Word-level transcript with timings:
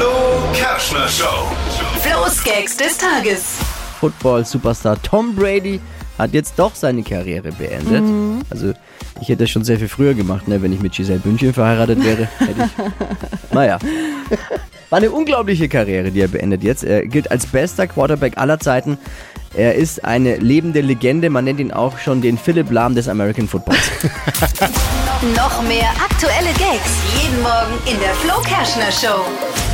Flo 0.00 0.40
Kerschner 0.54 1.06
Show. 1.08 1.52
Flo's 2.00 2.42
Gags 2.42 2.74
des 2.74 2.96
Tages. 2.96 3.58
Football-Superstar 4.00 4.96
Tom 5.02 5.34
Brady 5.36 5.78
hat 6.16 6.32
jetzt 6.32 6.58
doch 6.58 6.74
seine 6.74 7.02
Karriere 7.02 7.52
beendet. 7.52 8.02
Mhm. 8.02 8.40
Also 8.48 8.72
ich 9.20 9.28
hätte 9.28 9.42
das 9.42 9.50
schon 9.50 9.62
sehr 9.62 9.78
viel 9.78 9.88
früher 9.88 10.14
gemacht, 10.14 10.48
ne? 10.48 10.62
wenn 10.62 10.72
ich 10.72 10.80
mit 10.80 10.94
Giselle 10.94 11.18
Bündchen 11.18 11.52
verheiratet 11.52 12.02
wäre. 12.02 12.28
Hätte 12.38 12.64
ich. 12.64 13.52
Naja. 13.52 13.78
War 14.88 14.96
eine 14.96 15.10
unglaubliche 15.10 15.68
Karriere, 15.68 16.10
die 16.10 16.22
er 16.22 16.28
beendet 16.28 16.62
jetzt. 16.62 16.82
Er 16.82 17.04
gilt 17.06 17.30
als 17.30 17.44
bester 17.44 17.86
Quarterback 17.86 18.38
aller 18.38 18.58
Zeiten. 18.58 18.96
Er 19.52 19.74
ist 19.74 20.02
eine 20.02 20.36
lebende 20.36 20.80
Legende. 20.80 21.28
Man 21.28 21.44
nennt 21.44 21.60
ihn 21.60 21.72
auch 21.72 21.98
schon 21.98 22.22
den 22.22 22.38
Philipp 22.38 22.70
Lahm 22.70 22.94
des 22.94 23.06
American 23.06 23.46
Footballs. 23.46 23.82
Noch 25.36 25.62
mehr 25.64 25.90
aktuelle 26.02 26.54
Gags 26.54 26.90
jeden 27.20 27.42
Morgen 27.42 27.74
in 27.84 28.00
der 28.00 28.14
Flo 28.14 28.40
Kerschner 28.40 28.90
Show. 28.90 29.69